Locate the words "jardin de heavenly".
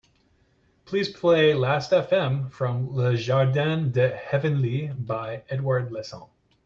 3.15-4.87